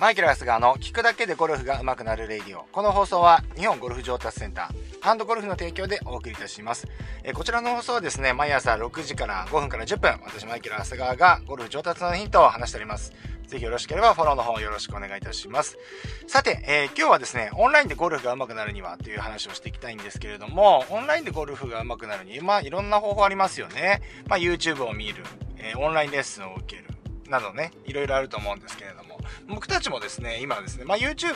[0.00, 2.64] マイケル・ハスガーの聞くだけでゴルフが上手くなるレディオ。
[2.72, 6.88] この放送は日本ゴルフ上達センターハンドゴルフの提供でお送りいたします。
[7.22, 13.12] えこちらの放送はですね、毎朝6時から5分から10分、私マイケル・ハスガーがゴルフ上達のヒントを話しております。
[13.46, 15.78] ぜひよろしければフォローの方よろしくお願いいたします。
[16.26, 24.02] さて、えー、今日はですね、オンラインでゴルフが上手くなるにはという話をしていきたいんですけれども、オンラインでゴルフが上手くなるに、まあいろんな方法ありますよね。
[24.26, 25.22] まあ YouTube を見る、
[25.58, 26.88] えー、オンラインレッスンを受ける、
[27.28, 29.13] などね、いろいろあると思うんですけれども、
[29.48, 31.34] 僕たちもですね、今ですね、まあ、YouTube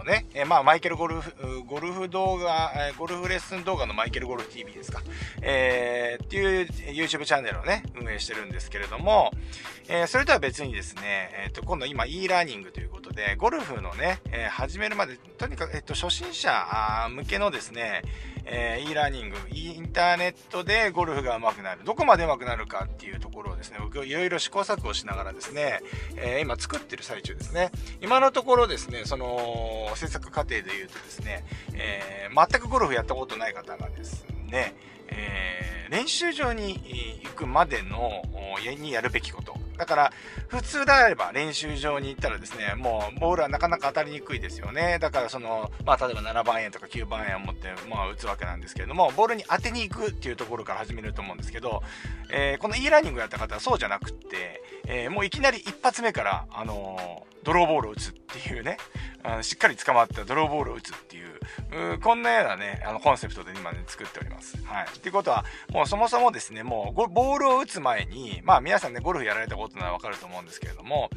[0.00, 5.02] をね、えまあ、マイケルゴルフ、ゴルフ動画、ゴルフレッスン動画のマイケルゴルフ TV ですか、
[5.42, 9.32] えー、っていう YouTube チャンネルをね、運営してるんですけれども、
[9.88, 16.52] えー、それとは別にですね、えっ、ー、と、今度今 e ラーニングということで、ゴルフのね、えー、始めるまで、とにかく、えっと、初心者
[17.10, 18.02] 向けのですね、
[18.44, 25.80] えー、e ラーニング、インターネットでゴルフが上手くなる、どこまで上手くなるかっていうところをですね、僕いろいろ試行錯誤しながらですね、
[26.16, 27.70] えー、今作ってる最中ですね。
[28.00, 34.74] 今のところですね、その制作過程で言うとですね、えー、全くゴルフやったことない方がですね、
[35.08, 38.22] え、練習場に行くまでの、
[38.78, 39.63] にやるべきこと。
[39.76, 40.12] だから、
[40.48, 44.98] 普通であれば練習場に行ったらですね、もうボールはなかなか当たりにくいですよね。
[45.00, 51.82] だからその、まあ例えば7番円とか9番円を持って、まあ打つわけなんですけれども、ボールに当てに行くっていうところから始めると思うんですけど、
[52.30, 58.78] えー、この e ラーニングやった方はそうじゃなくって、えー、もういきなり一発目から、あのー、ドローボールを打つっていうね、
[59.22, 64.56] あのしっかり捕まったドローボールを打つっていう、うこんなようなね、あのコンセプトで今ね、作っております。
[64.64, 64.86] はい。
[64.86, 71.10] っていうことは、もうそもそもですね、もうボールを打つ前に、まあ皆さんね、ゴルフやられたことことならわかると思うんですけれども、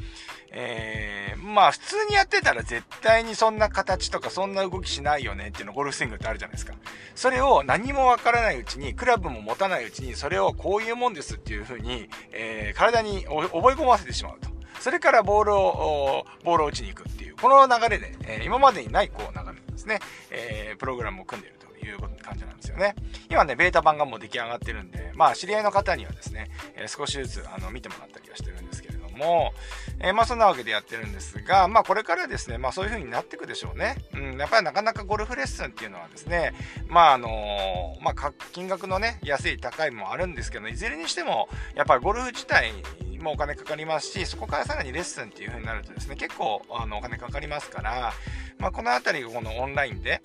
[0.50, 6.74] えー、まあ普通にやってたら絶対にそんな形とかそんな動きしないよねっていうのゴルフスイングってあるじゃないですか。
[7.14, 14.48] それを何もわからないうちに、クラブも持たないうちに、それをこういうもんですっていうふうに、えー、体に覚え込ませてしまうと。
[14.80, 20.00] それからボールを、ボールを打ちに行くっていう、この流れで、えー、今までにないこう流れですね、
[20.30, 22.96] えー、プログラムを組んでいるという感じなんですよね。
[23.30, 29.52] 今ね、ベータ版がもう出来上がってるんで、まあ、知り合いの方にはですね、えー、少しずつ、あの、見てもらったりはしてるんですけれども、
[30.00, 33.96] えー、まあ、そんなわけでやってるんですが、まあ、これからですね、まあ、そういう風になっていくでしょうね。
[34.14, 36.52] うん、やっぱりなかなかゴルフレッスンっていうのはですね、
[36.88, 42.72] まあ、あのまあ、金額のね、安い高いもあるんですけど、いずれにしても、やっぱりゴルフ自体
[43.18, 48.12] もお金かかりますし、そこからさらにレッスンっていう風になるとですね、結構あのお金かかりますから、
[48.58, 50.20] まあ、この辺りがこのオンラインで、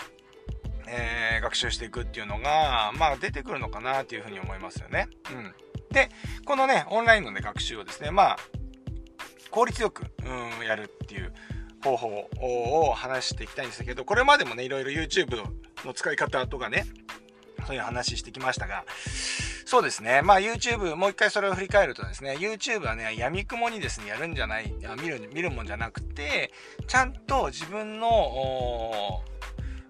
[0.87, 5.07] えー、学習していくっていうのが、まあ、出てくるのかなっていうふうに思いますよね。
[5.31, 5.53] うん。
[5.91, 6.09] で、
[6.45, 8.37] このね、オンラインのね、学習をですね、まあ、
[9.51, 11.33] 効率よく、うん、やるっていう
[11.83, 15.43] 方法を話していきたいんですけど、これまでもね、いろいろ YouTube
[15.85, 16.85] の使い方とかね、
[17.67, 18.83] そういう話してきましたが、
[19.73, 20.22] そうですね。
[20.22, 26.51] まあ YouTube、もう一回それを振り返るとですね、YouTube はね、闇雲にですね、やるんじゃない、見る、見るもんじゃなくて、
[26.85, 29.23] ちゃんと自分の、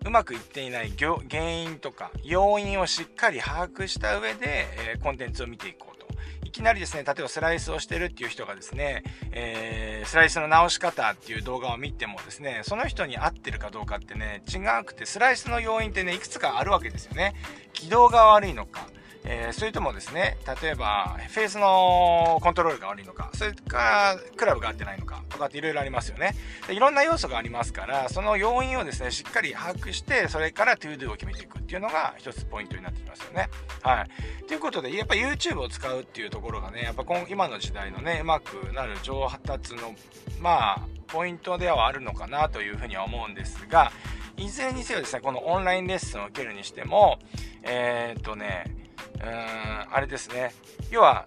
[0.06, 6.08] うまくいっていない原因とか要因をしっかり把握した上で、えー、コンテンツを見ていこうと。
[6.46, 17.34] いきなりですね、例えばスライスをしてるっていう人がですね、えー、スライスの直し方っていう動画を見てもですね、その人に合ってるかどうかってね、違くて、スライスの要因ってね、いくつかあるわけですよね。
[17.74, 18.88] 軌道が悪いのか、
[19.26, 26.36] えー、それともですね、例えば、フェースのコントロールが悪いのか、それかクラブが合ってないのか、とかっていろいろありますよね
[26.68, 26.74] で。
[26.74, 33.50] いろんな要素がありますから、その要因をですね、しっかり把握して、それからトゥードゥを決めていくっていうのが一つポイントになってきますよね。
[33.82, 34.46] はい。
[34.46, 39.96] ということで、やっぱ YouTube を使うっていうところがね、やっぱ今今の時代のね、うまくなる上達の、
[40.42, 43.92] まあ、ポイントではあるのかなというふうには思うんですが、
[44.38, 47.20] いずれにせよですね、このオンラインレッスンを受けるにしても、
[47.62, 48.83] えー、っとね、
[49.22, 50.54] うん、あれですね。
[50.92, 51.26] 要は、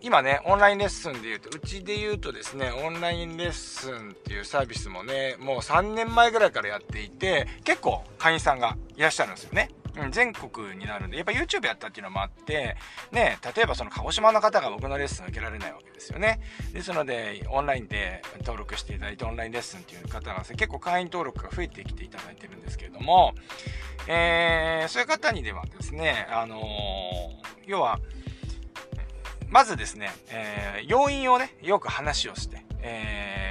[0.00, 9.70] 今ね、オンラインレッスンで言うと、うちで言うとですね、オンラインレッスンっていうサービスもね、もう3年前ぐらいからやっていて、結構会員さんがいらっしゃるんですよね。
[9.96, 12.76] うん、全国になるんで、やっぱ YouTube やったっていうのもあって、
[13.12, 16.40] ね、例えばその鹿児島の方が僕のレッスン受けられないわけですよね。
[16.72, 23.34] ですので、オンラインで登録していただいて、オンラインレッスンっていう方がですね、結構会員登録が増えてきていただいてるんですけれども、
[24.06, 26.64] えー、そういう方にではですね、あのー、
[27.66, 28.00] 要は、
[29.48, 33.43] まずですね、えー、要因をね、よく話をして、えー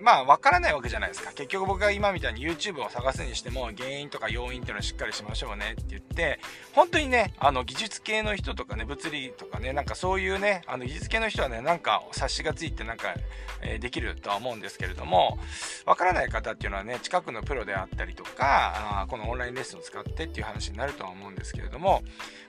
[0.00, 1.32] まあ、わからないわけじゃないですか。
[1.32, 6.40] 結局僕が今みたいに YouTube を探すにしても、原因とか要因っていうのをしっかりしましょうねって言って、
[6.72, 13.14] 本当にね、あの、技術系の人とかね、物理とかね、なんかそういうね、あの、技術系の人はね、なんか察しがついてなんか、
[13.62, 15.38] えー、できるとは思うんですけれども、
[15.84, 22.02] わからない方っていうのはね、近くのプロであったりとか、あこのオンラインレッスンを使ってっていう話になるとは思うんですけれども、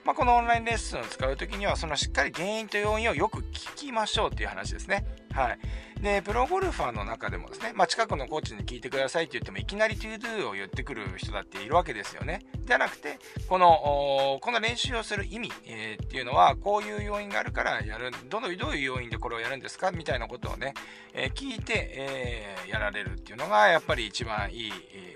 [0.04, 5.04] まあ、このオンラインレッスンを使うときには、そのしっかり原因と要因をよく聞きましょうっていう話ですね。
[5.32, 5.58] はい。
[6.02, 12.40] で、プロゴルファーの中でもですね、まあ、近くのコーチに聞いてくださいって言っても、いきなり to do を言ってくる人だっているわけですよね。
[12.64, 13.18] じゃなくて、
[13.48, 20.72] この、この練習をする意味、えー、っていうのは、こういう要因があるからやる、どの、どういう要因でこれをやるんですかみたいなことをね、
[21.12, 24.72] えー、聞いて、えー、やられるっていうのが、やっぱり一番いい、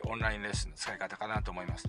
[0.07, 1.89] オンラインレッスンの使い方かなと思います。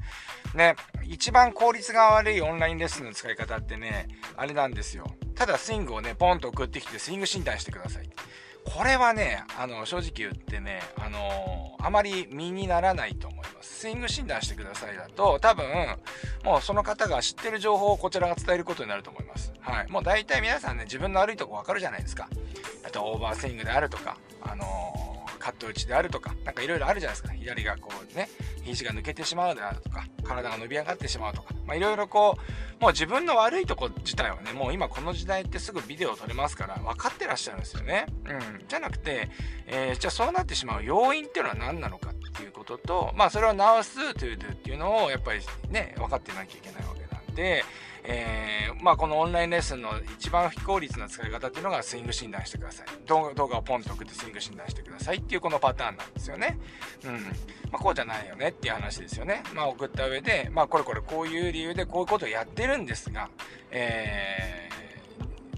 [0.56, 4.08] ね、一番効率が悪いオンラインレッスンの使い方ってね、
[4.38, 5.06] あれなんですよ。
[5.36, 8.10] ただスイングをね、ポンと送ってきてスイング診断してください。
[8.66, 13.82] これはね、あの、正直言ってね、あのー、あまり身にならないと思います。
[13.82, 15.66] スイング診断してくださいだと、多分、
[16.44, 19.54] もうその方が知ってる情報をこちらが伝えることになると思います。
[19.62, 19.92] はい。
[19.92, 22.28] もう大体皆さんね、自分の悪いとこわかるじゃないですか。
[22.84, 24.95] あと、オーバースイングであるとか、あのー、
[25.46, 27.36] カット打ちであるとか、なんかいろいろあるじゃないですか。
[27.36, 28.30] 左がこうね、
[28.64, 32.36] 肘が抜けてしまうであるとか、体が伸び上がってしまうとか、まあいろいろこ
[32.80, 38.08] う、もう自分の悪いとこ自体はね、もう今この時代ってすぐビデオ撮れますから分かってらっしゃるんですよね。
[38.26, 38.68] うん。
[38.68, 39.30] じゃなくて、
[39.68, 46.95] えー、じゃあそうなってしまう要因っていうのは何なのかっていうことと、まあそれを直すというっていうのをやっぱりね、分かってなきゃいけないわ
[47.36, 47.64] で、
[48.08, 52.86] えー、まあ、このオンラインレッスンの一番非効率な使い方っていうのがスイング診断してください。
[53.08, 56.58] 動画をポンと送ってスイング診断してくださいっていうこのパターンなんですよね。
[57.04, 57.14] うん。
[57.14, 57.20] ま
[57.74, 59.44] あ、こうじゃないよねっていう話ですよね。
[59.54, 63.30] まあ、送った上で、まあ、これこれこういう理由でこういうことをやってるんですが、
[63.72, 64.65] えー、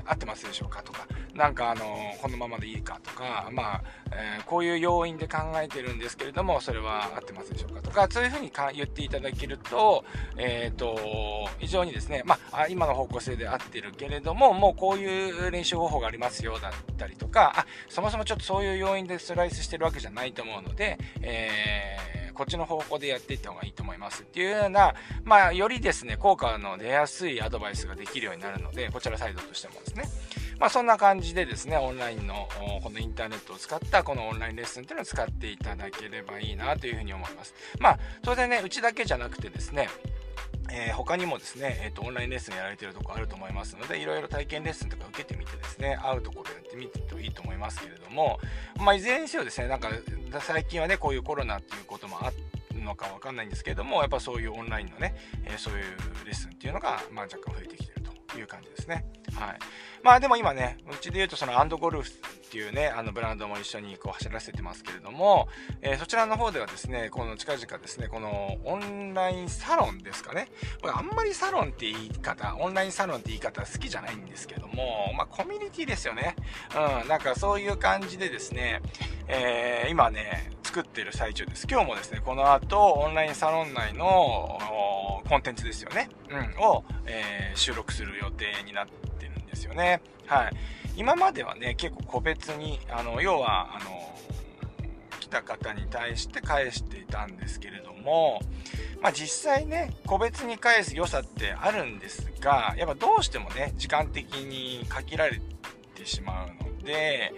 [0.08, 1.86] 合ってますでしょうかとか、なんかあの
[2.22, 10.04] このままでいいかとか、まあ、えー、こういう要因で考えてるんですけれども、それは合ってますでしょうかとか、そういうふうにか言っていただけると、
[10.38, 24.94] えっ、ー、と、非常にですね、まあ、今の方向性で合ってるけれども、もうこういう練習方法がありますよだったりとか、あ、そもそもちょっとそういう要因でスライスしてるわけじゃないと思うので、えー、こっちの方向でやっていった方がいいと思いますっていうような、
[25.24, 30.04] まあ、よりですね、効果の出やすいアドバイスができるようになるので、こちらサイドとしてもですね。
[30.60, 32.48] まあ、そんな感じでですね、オンラインの、
[32.84, 37.54] このインターネットを使ったこのオンラインレッスンっていうのを使っていただければいいなというふうに思います。
[37.80, 39.90] まあ、当然ね、うちだけじゃなくてですね、
[40.72, 48.40] えー、他にもですね、えーと、オンラインレッスンやられてるとこあると思いますので、いろいろ体験レッスンとか受けてみてですね、会うところってみてといいと思いますけれども、
[48.80, 49.90] まあ、いずれにせよですね、なんか
[50.42, 52.32] 最近はね、こういうコロナっていうこともあ
[52.74, 55.16] るのかわかんないんですけれども、やっぱそういうオンラインのね、
[55.46, 55.84] え、そういう
[56.26, 59.06] レッスンっていうのが、まあ、若干増えてきてるという感じですね。
[59.34, 59.60] はい。
[60.04, 62.12] まあでも今ね、うちで言うとそのアンドゴルフ
[62.48, 65.50] っていうね、あのブランドも一緒にこう走らせてますけれども、
[65.82, 70.48] えー、そちらの方ではですね、この近々ですね、このオンラインサロンですかね。
[70.82, 76.36] これあんまりサロンって言い方、オンラインサロンって言い方好きじゃないんですけども、まあコミュニティですよね。
[77.02, 78.82] うん、なんかそういう感じでですね、
[79.28, 81.68] えー、今ね、作ってる最中です。
[81.70, 84.58] 今日もですね、この後、オンラインサロン内の
[85.28, 89.07] コンテンツですよね、うん、を、えー、収録する予定になって
[89.58, 90.02] ですよね。
[90.26, 90.52] はい。
[90.96, 94.14] 今まではね、結構個別に、あの、要は、あの、
[95.20, 98.40] 来た方に対して返していたんですけれども、
[99.02, 105.42] まあ実際ね、個別に返す良さってあるんですが、やっぱどうしてもね、時間的に限られ
[105.96, 107.34] てしまうので、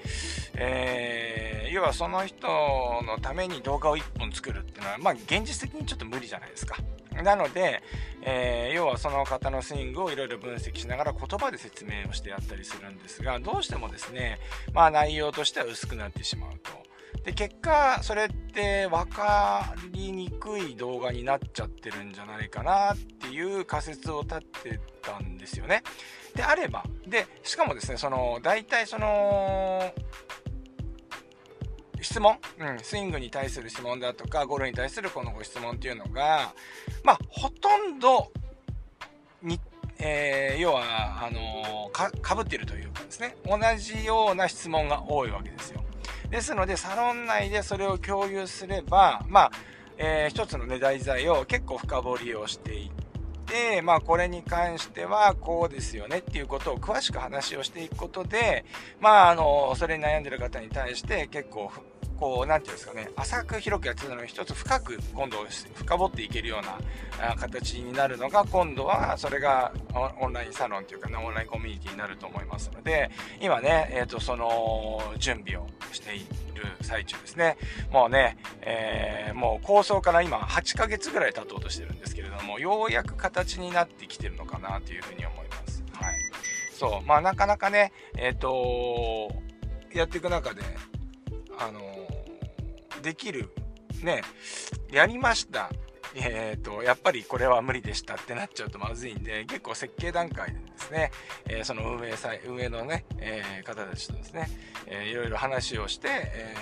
[0.56, 6.76] えー、要はその人のために動画を1本作るっていうのは、まあ現実的にちょっと無理じゃないですか。
[7.24, 7.82] なので、
[8.22, 14.40] えー、要はその方のスイングをいろいろ分析しながら言葉で説明をしてやったりするんですが、どうしてもですね、
[14.74, 16.90] まあ内容としては薄くなってしまうと。
[17.24, 25.84] で、結果、それって分かりにくい動画になっちゃってるんじゃないかなっていう仮説を立ってたんですよね。
[26.36, 29.94] であれば、で、しかもですね、その、大体その、
[32.02, 36.54] 質問、うん、スイングに対する質問だとか、ゴルフに対するこのご質問っていうのが、
[37.04, 38.32] まあ、ほとんど
[39.42, 39.60] に、
[40.00, 45.84] えー、要は、あのか、かぶってるというかですね、同じような質問が多いわけですよ。
[46.30, 49.52] ですので、サロン内でそれを共有すれば、まあ、
[49.98, 52.99] えー、一つのね、題材を結構深掘りをしていっ
[53.50, 58.66] て、まあ、これに関してはこうですよねっていうことを詳しく話をしていくことで、
[59.00, 61.72] まあ、あの、それに悩んでる方に対して結構
[62.20, 69.72] こう、なんていうんですかね、浅く広くやってたのに一つ深く今度深掘っていけるような形になるのが、今度はそれが
[70.20, 73.10] オンラインサロンというかね、オンラインコミュニティになると思いますので、
[73.42, 77.58] 今ね、えっ、と、その準備をしている最中ですね。
[77.90, 82.19] もうね、え、もう構想から今8ヶ月ぐらい経とうとしてるんですけど
[82.66, 85.84] も、ようやく形になってきてるのかなというふうに思います。
[85.94, 86.16] はい。
[86.74, 89.32] そう、まあなかなかね、えっ、ー、と
[89.94, 90.62] やっていく中で、
[91.58, 91.82] あの
[93.02, 93.50] できる、
[94.04, 94.22] ね、
[94.92, 95.70] やりました。
[96.16, 101.12] えっ、ー、と、やっぱりこれは無理でしたってなっちゃうとまずいんで、結構設計段階ででですね、
[101.48, 104.50] え、その運営さ運営のね、え、方たちとですね、
[104.88, 106.08] えー、いろいろ話をして、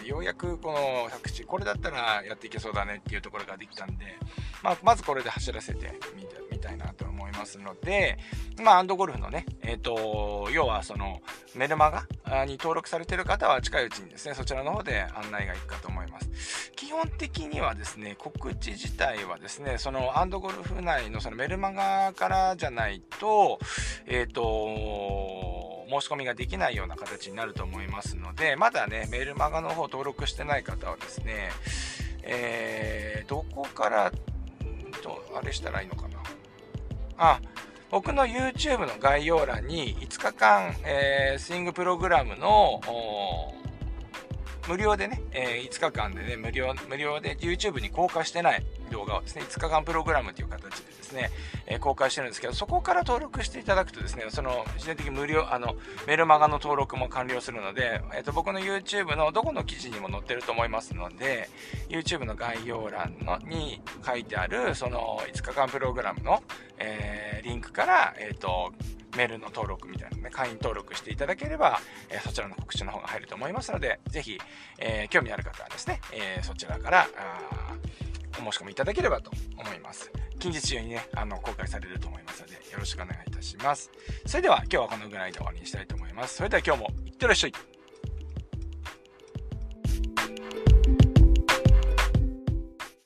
[0.04, 4.06] え、ようやくこの100地これだったらやっていけそうだねっていうところができたんで、
[4.64, 5.94] まあ、まずこれで走らせて
[6.52, 8.18] みたいなと思いますので、
[8.62, 11.22] まあ、アンドゴルフのね、えっ、ー、と、要はその
[11.56, 11.92] メルマ
[12.26, 16.72] ガに登録されてる方は近いうちにですね、そちらの方で案内がいくかと思います。
[16.76, 23.60] 基本的にはですね、告知自体はですね、そのアンドゴルフ内のそのメルマガからじゃないと、
[24.08, 31.50] えっ、ー、と、申し込みができないような形になると思いますので、まだね、メールマガの方登録してない方はですね、
[32.24, 34.12] えー、どこから
[35.02, 36.18] と、あれしたらいいのかな。
[37.18, 37.42] あ、
[37.90, 42.82] 僕の YouTube の概要欄に5日間、えー、スイングプログラムの
[44.68, 51.32] 無料でね、えー、5日間でね、無料、無料で YouTube に公開してない動画をですね、5日間プログラムという形でですね、
[51.66, 61.50] えー、公開してるんですけど、そこから登録していただくとですね、その、自然的に無料、あの、メルマガの登録も完了するので、えっ、ー、と、僕の YouTube のどこの記事にも載ってると思いますので、
[61.90, 66.44] YouTube の概要欄のに書いてある、その5日間プログラムの、
[66.78, 68.74] えリンクから、えっ、と、
[69.18, 74.40] メールの登録みたいなね、会員登録していただければ、えー、そちらの告知の方が入ると思いますので、ぜひ、
[74.78, 77.08] えー、興味ある方はですね、えー、そちらから
[78.40, 80.12] お申し込みいただければと思います。
[80.40, 83.90] 近日中にね、あの、公開されると思いますので、よろしくお願いいたします。
[84.26, 86.36] それでは、今日はこのぐらいで終わりにしたいと思います。
[86.36, 87.77] それでは今日も、いってらっしゃい。